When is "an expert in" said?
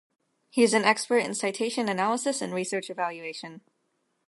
0.73-1.35